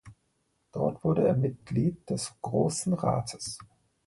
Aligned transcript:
Dort 0.71 1.03
wurde 1.03 1.27
er 1.27 1.35
Mitglied 1.35 2.09
des 2.09 2.33
Großen 2.41 2.91
Rates. 2.95 3.59